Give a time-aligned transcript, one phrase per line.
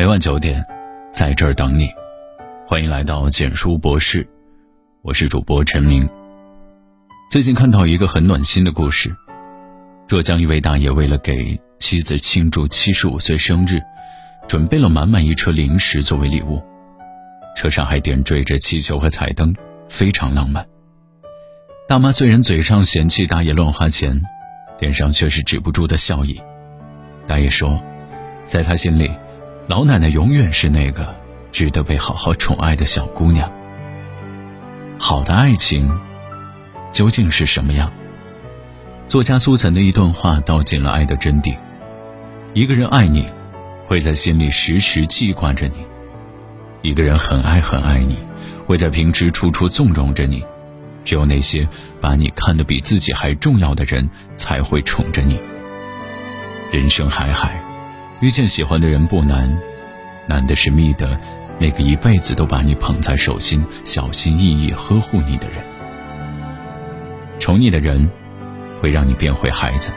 [0.00, 0.64] 每晚九点，
[1.10, 1.86] 在这儿等你。
[2.66, 4.26] 欢迎来到简书博士，
[5.02, 6.08] 我是主播陈明。
[7.30, 9.14] 最近看到一个很暖心的故事：
[10.06, 13.78] 浙江一位大爷为了给妻子庆祝七十五岁生日，
[14.48, 16.62] 准备了满满一车零食作为礼物，
[17.54, 19.54] 车上还点缀着气球和彩灯，
[19.90, 20.66] 非常浪漫。
[21.86, 24.18] 大妈虽然嘴上嫌弃大爷乱花钱，
[24.78, 26.40] 脸上却是止不住的笑意。
[27.26, 27.78] 大爷说，
[28.44, 29.12] 在他心里。
[29.70, 31.14] 老奶奶永远是那个
[31.52, 33.48] 值得被好好宠爱的小姑娘。
[34.98, 35.88] 好的爱情
[36.90, 37.88] 究竟是什么样？
[39.06, 41.56] 作家苏岑的一段话道尽了爱的真谛：
[42.52, 43.28] 一个人爱你，
[43.86, 45.76] 会在心里时时记挂着你；
[46.82, 48.18] 一个人很爱很爱你，
[48.66, 50.44] 会在平时处处纵容着你。
[51.04, 51.68] 只有那些
[52.00, 55.38] 把你看得比自己还重要的人，才会宠着你。
[56.72, 57.69] 人生海海。
[58.20, 59.50] 遇见喜欢的人不难，
[60.26, 61.18] 难的是觅得
[61.58, 65.56] 那个一辈子都把你捧在手心、小心翼翼呵护你的人。
[67.38, 68.10] 宠你的人，
[68.78, 69.90] 会让你变回孩子。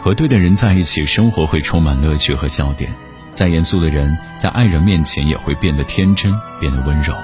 [0.00, 2.92] 和对的人在一起，生活会充满乐趣和笑点。
[3.32, 7.14] 再严肃的人，在爱人面前也会变得天真，变得温柔。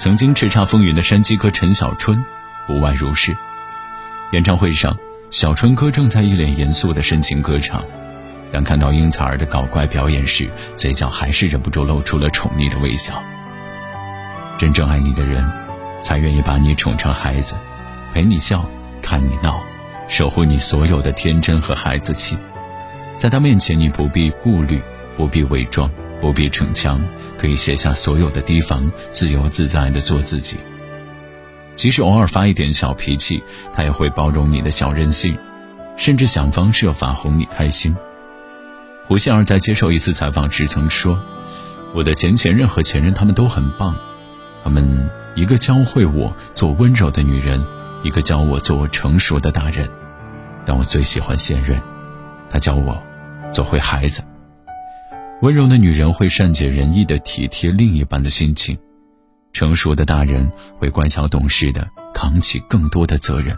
[0.00, 2.24] 曾经叱咤风云的山鸡哥陈小春，
[2.66, 3.36] 不外如是。
[4.32, 4.96] 演唱会上，
[5.30, 7.84] 小春哥正在一脸严肃的深情歌唱。
[8.50, 13.22] 当看到英采儿的搞怪表演时，嘴角还是忍不住露出了宠溺的微笑。
[14.56, 15.46] 真正爱你的人，
[16.02, 17.54] 才愿意把你宠成孩子，
[18.12, 18.64] 陪你笑，
[19.02, 19.62] 看你闹，
[20.08, 22.36] 守护你所有的天真和孩子气。
[23.16, 24.80] 在他面前，你不必顾虑，
[25.16, 27.00] 不必伪装，不必逞强，
[27.36, 30.56] 可以卸下所有的提防，自由自在地做自己。
[31.76, 35.38] 即使偶尔发一点小脾气，他也会包容你的小任性，
[35.96, 37.94] 甚至想方设法哄你开心。
[39.08, 41.18] 胡杏儿在接受一次采访时曾说
[41.96, 43.96] ：“我的前前任和前任他们都很棒，
[44.62, 47.64] 他们一个教会我做温柔的女人，
[48.02, 49.88] 一个教我做成熟的大人。
[50.66, 51.80] 但我最喜欢现任，
[52.50, 53.02] 他教我
[53.50, 54.22] 做回孩子。
[55.40, 58.76] 温柔的女人会善解人意的体贴另一半的心情，
[59.54, 60.46] 成熟的大人
[60.78, 63.56] 会乖巧懂事的扛起更多的责任。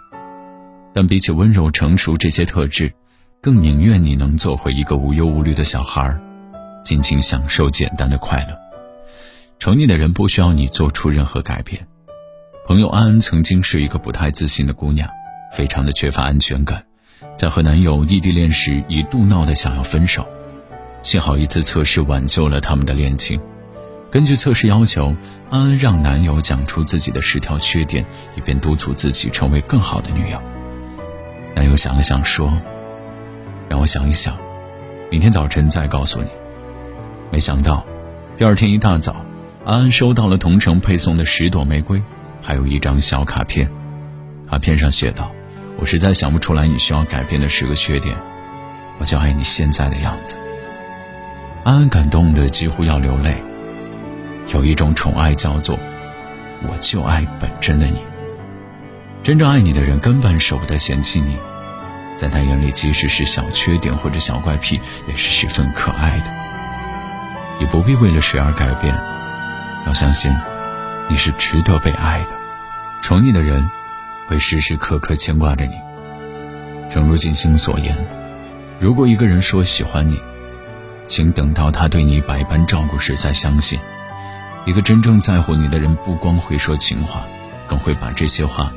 [0.94, 2.92] 但比起温柔成熟这些特质。”
[3.42, 6.20] 更宁愿你能做回一个无忧无虑的小孩儿，
[6.84, 8.54] 尽情享受简单的快乐。
[9.58, 11.86] 宠你的人不需要你做出任何改变。
[12.66, 15.08] 朋友安安曾经是一个不太自信的姑娘，
[15.54, 16.84] 非常的缺乏安全感，
[17.34, 20.28] 在和男友异地恋时一度闹得想要分手。
[21.00, 23.40] 幸好一次测试挽救了他们的恋情。
[24.10, 25.16] 根据测试要求，
[25.48, 28.04] 安安让男友讲出自己的十条缺点，
[28.36, 30.38] 以便督促自己成为更好的女友。
[31.54, 32.52] 男友想了想说。
[33.70, 34.36] 让我想一想，
[35.12, 36.28] 明天早晨再告诉你。
[37.30, 37.86] 没想到，
[38.36, 39.24] 第二天一大早，
[39.64, 42.02] 安安收到了同城配送的十朵玫瑰，
[42.42, 43.70] 还有一张小卡片。
[44.48, 45.30] 卡片上写道
[45.78, 48.16] ：“我实在想不出来你需要改变的十个缺点，
[48.98, 50.36] 我就爱你现在的样子。”
[51.62, 53.36] 安安感动的几乎要流泪。
[54.52, 55.78] 有一种宠爱叫做
[56.66, 57.98] “我就爱本真的你”。
[59.22, 61.36] 真正爱你的人根本舍不得嫌弃你。
[62.20, 66.26] 在他眼里，即使是小缺点或者小怪癖，也是十分可爱的。
[67.60, 68.94] 也不必为了谁而改变，
[69.86, 70.30] 要相信，
[71.08, 72.36] 你是值得被爱的。
[73.00, 73.66] 宠你的人，
[74.28, 75.72] 会时时刻刻牵挂着你。
[76.90, 77.96] 正如金星所言，
[78.78, 80.20] 如果一个人说喜欢你，
[81.06, 83.80] 请等到他对你百般照顾时再相信。
[84.66, 87.26] 一个真正在乎你的人，不光会说情话，
[87.66, 88.70] 更会把这些话。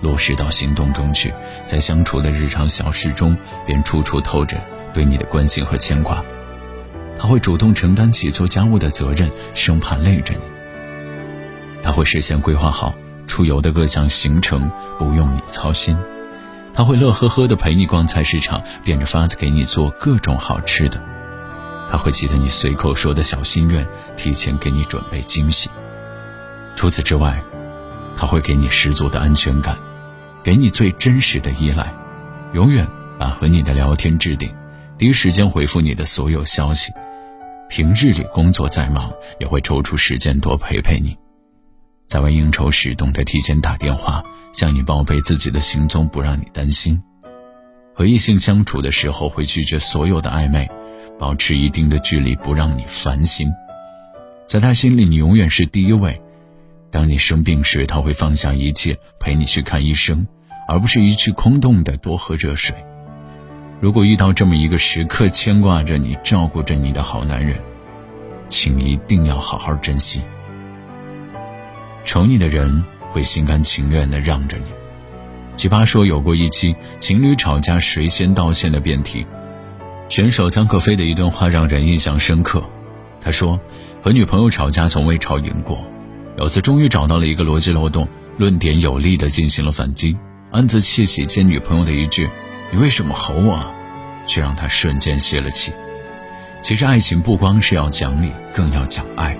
[0.00, 1.32] 落实到行动中去，
[1.66, 4.56] 在相处的日常小事中，便处处透着
[4.94, 6.24] 对你的关心和牵挂。
[7.18, 10.40] 他会主动承担起做家务的责任，生怕累着你。
[11.82, 12.94] 他会事先规划好
[13.26, 15.96] 出游的各项行程，不用你操心。
[16.72, 21.02] 他会乐呵呵地陪你逛菜市场，变着法子给你做各种好吃的。
[21.90, 23.86] 他会记得你随口说的小心愿，
[24.16, 25.68] 提前给你准备惊喜。
[26.74, 27.42] 除此之外，
[28.16, 29.76] 他会给你十足的安全感。
[30.42, 31.92] 给你最真实的依赖，
[32.54, 32.86] 永远
[33.18, 34.52] 把和你的聊天置顶，
[34.96, 36.92] 第一时间回复你的所有消息。
[37.68, 41.16] 平日里工作再忙，也会抽出时间多陪陪你。
[42.06, 47.00] 在外应酬时，懂得提前打电话向你报备自己的行踪，不让你担心。
[47.94, 50.68] 和异性相处的时候，会拒绝所有的暧昧，
[51.18, 53.48] 保持一定的距离，不让你烦心。
[54.46, 56.20] 在他心里，你永远是第一位。
[56.90, 60.26] 当你生病时，他会放下一切陪你去看医生，
[60.66, 62.76] 而不是一句空洞的多喝热水。
[63.80, 67.56] 如果遇到这么一个时刻牵挂着你、照顾着你的好男人，
[68.48, 70.20] 请一定要好好珍惜。
[72.04, 74.64] 宠你的人会心甘情愿地让着你。
[75.56, 79.24] 奇葩说有过一期情侣吵架谁先道歉的辩题，
[80.08, 82.62] 选手江可飞的一段话让人印象深刻。
[83.20, 83.60] 他说
[84.02, 85.84] ：“和女朋友吵架从未吵赢过，
[86.40, 88.08] 有次终于找到了一个逻辑漏洞，
[88.38, 90.16] 论点有力的进行了反击，
[90.50, 92.30] 暗自窃喜见女朋友的一句
[92.72, 93.62] ‘你为什么吼我’，
[94.26, 95.70] 却让他瞬间泄了气。
[96.62, 99.36] 其实爱情不光是要讲理，更要讲爱。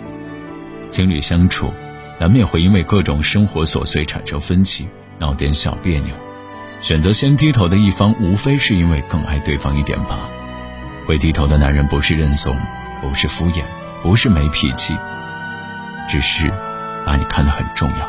[0.90, 1.72] 情侣相处，
[2.18, 4.86] 难免会因为各种生活琐碎产生分歧。”
[5.18, 6.14] 闹点小别扭，
[6.80, 10.28] 选择先低头的一方，无非是因为更爱对方一点吧。
[11.06, 12.56] 会低头的男人不是认怂，
[13.02, 13.62] 不是敷衍，
[14.02, 14.96] 不是没脾气，
[16.08, 16.50] 只是
[17.10, 18.08] 把你看得很重要，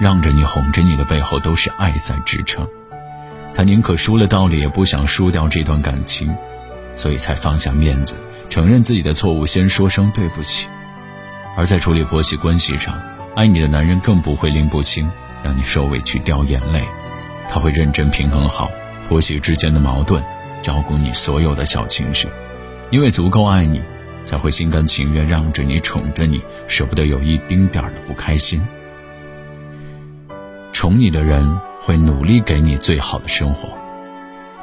[0.00, 2.66] 让着你、哄着你的背后都是爱在支撑。
[3.54, 6.36] 他宁可输了道理，也不想输掉这段感情，
[6.96, 8.16] 所以才放下面子，
[8.48, 10.66] 承认自己的错误，先说声对不起。
[11.56, 13.00] 而在处理婆媳关系上，
[13.36, 15.08] 爱你的男人更不会拎不清。
[15.44, 16.84] 让你受委屈掉眼泪，
[17.48, 18.72] 他会认真平衡好
[19.08, 20.20] 婆媳之间的矛盾，
[20.62, 22.28] 照顾你所有的小情绪，
[22.90, 23.80] 因为足够爱你，
[24.24, 28.62] 才会心甘情愿让着你宠着你，舍不得有一丁点儿的不开心。
[30.72, 33.68] 宠你的人会努力给你最好的生活，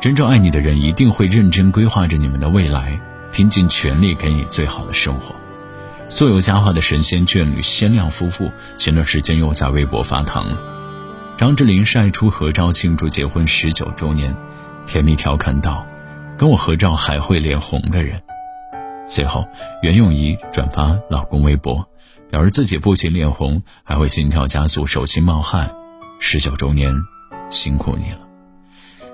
[0.01, 3.00] 真正爱你的人一定会认真规划着你们的未来，
[3.31, 5.35] 拼尽全力给你最好的生活。
[6.09, 10.59] 素有佳话的神仙眷侣鲜亮夫妇，前段时间又在微博发糖了。
[11.38, 14.35] 张智霖晒出合照庆祝结婚十九周年，
[14.88, 15.85] 甜蜜调侃道
[16.35, 18.21] ：“跟我合照还会脸红的人。”
[19.09, 19.45] 随后，
[19.81, 21.83] 袁咏仪转发老公微博，
[22.29, 25.75] 表示自己不仅脸红，还会心跳加速、手心冒汗。
[26.19, 26.94] 十九周年，
[27.50, 28.19] 辛苦你了。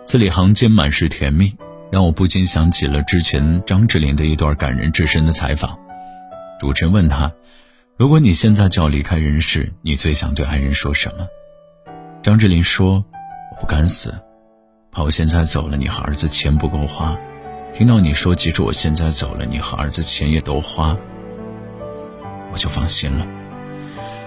[0.03, 1.56] 字里行间满是甜蜜，
[1.89, 5.80] 让我不禁想起了之前张智霖的一段感人至深的采访。
[6.59, 7.31] 主持人问他
[7.98, 11.25] ：“如果你现在就要离开人世，你最想对爱人说什么？”
[12.21, 12.95] 张智霖说
[13.56, 14.13] ：“我不敢死，
[14.91, 17.18] 怕我现在走了，你和儿子钱不够花。
[17.75, 20.95] 听到你说，即使我现在走了，你和儿子钱也都花，
[22.54, 23.27] 我就放心了。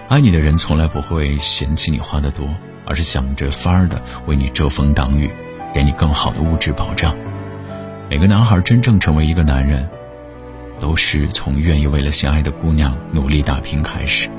[0.07, 2.47] 爱你的人从来不会嫌弃你花的多，
[2.85, 5.31] 而是想着法儿的为你遮风挡雨，
[5.73, 7.17] 给你更好的物质保障。
[8.07, 9.89] 每个男孩真正成为一个男人。”
[10.79, 14.29] 都是从愿意为了心爱的姑娘努力打拼开始。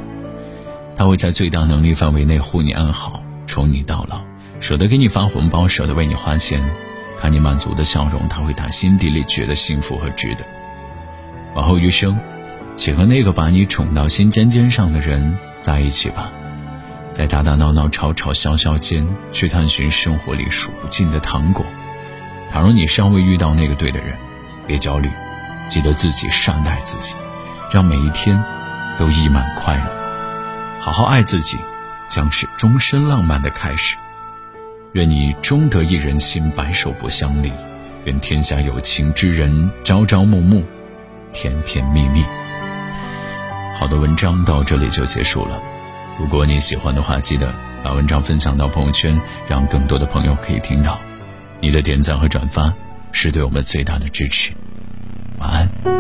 [0.96, 4.22] 他会在最大能力范围内护你安好，宠你到老，
[4.60, 6.62] 舍得给你发红包，舍得为你花钱。
[7.20, 10.44] 看你满足的笑容，他会打心底里觉得幸福和值得。
[11.54, 12.18] 往后余生，
[12.74, 16.32] 请和那个把你宠到心尖尖上的人在一起吧，
[17.12, 21.66] 在打打闹闹、吵吵笑笑间，去探寻生活里数不尽的糖果。
[22.50, 24.16] 倘若你尚未遇到那个对的人，
[24.66, 25.10] 别焦虑。
[25.68, 27.14] 记得自己善待自己，
[27.70, 28.42] 让每一天
[28.98, 29.82] 都溢满快乐。
[30.80, 31.60] 好好爱自己，
[32.08, 33.96] 将是终身浪漫的开始。
[34.92, 37.52] 愿你终得一人心，白首不相离。
[38.06, 40.64] 愿天下有情之人，朝朝暮暮，
[41.32, 42.24] 甜甜蜜蜜。
[43.76, 45.62] 好的文章到这里就结束了。
[46.18, 47.54] 如果你喜欢的话，记得
[47.84, 50.98] 把文章分享到朋友圈，让更多的朋友可以听到。
[51.60, 52.74] 你的点赞和转发
[53.12, 54.52] 是对我们最大的支持。
[55.38, 55.99] 晚安。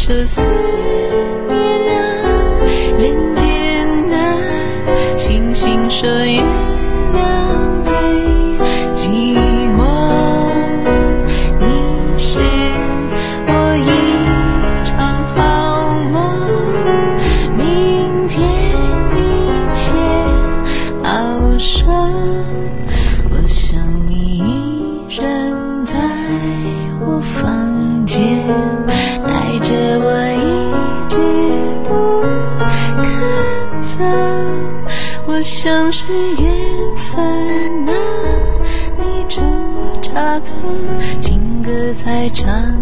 [0.00, 0.40] 这思
[1.48, 1.96] 念让
[2.98, 4.38] 人间难，
[5.16, 6.67] 星星说。
[35.68, 37.92] 像是缘分啊，
[38.98, 39.42] 你出
[40.00, 40.56] 差错，
[41.20, 42.77] 情歌在唱。